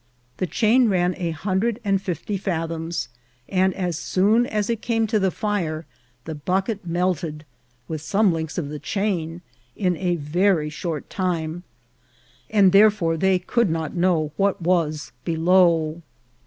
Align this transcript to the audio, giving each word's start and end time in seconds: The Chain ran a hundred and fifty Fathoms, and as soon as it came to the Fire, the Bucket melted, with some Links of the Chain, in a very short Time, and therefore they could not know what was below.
The 0.37 0.47
Chain 0.47 0.89
ran 0.89 1.13
a 1.19 1.29
hundred 1.29 1.79
and 1.85 2.01
fifty 2.01 2.35
Fathoms, 2.35 3.07
and 3.47 3.71
as 3.75 3.99
soon 3.99 4.47
as 4.47 4.67
it 4.67 4.81
came 4.81 5.05
to 5.05 5.19
the 5.19 5.29
Fire, 5.29 5.85
the 6.25 6.33
Bucket 6.33 6.87
melted, 6.87 7.45
with 7.87 8.01
some 8.01 8.33
Links 8.33 8.57
of 8.57 8.69
the 8.69 8.79
Chain, 8.79 9.41
in 9.75 9.95
a 9.97 10.15
very 10.15 10.71
short 10.71 11.07
Time, 11.11 11.61
and 12.49 12.71
therefore 12.71 13.15
they 13.15 13.37
could 13.37 13.69
not 13.69 13.93
know 13.93 14.31
what 14.37 14.59
was 14.59 15.11
below. 15.23 16.01